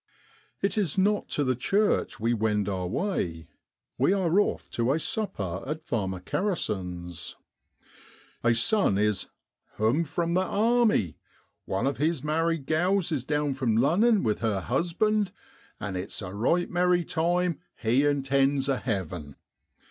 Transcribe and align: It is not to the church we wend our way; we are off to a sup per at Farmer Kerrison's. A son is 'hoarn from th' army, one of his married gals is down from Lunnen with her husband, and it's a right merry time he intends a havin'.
It 0.63 0.79
is 0.79 0.97
not 0.97 1.29
to 1.29 1.43
the 1.43 1.55
church 1.55 2.19
we 2.19 2.33
wend 2.33 2.67
our 2.67 2.87
way; 2.87 3.47
we 3.99 4.13
are 4.13 4.39
off 4.39 4.67
to 4.71 4.91
a 4.93 4.97
sup 4.99 5.35
per 5.35 5.63
at 5.67 5.83
Farmer 5.85 6.19
Kerrison's. 6.19 7.35
A 8.43 8.55
son 8.55 8.97
is 8.97 9.27
'hoarn 9.77 10.05
from 10.05 10.33
th' 10.33 10.39
army, 10.39 11.17
one 11.65 11.85
of 11.85 11.97
his 11.97 12.23
married 12.23 12.65
gals 12.65 13.11
is 13.11 13.23
down 13.23 13.53
from 13.53 13.77
Lunnen 13.77 14.23
with 14.23 14.39
her 14.39 14.61
husband, 14.61 15.31
and 15.79 15.95
it's 15.95 16.23
a 16.23 16.33
right 16.33 16.67
merry 16.67 17.05
time 17.05 17.59
he 17.77 18.03
intends 18.03 18.67
a 18.67 18.79
havin'. 18.79 19.35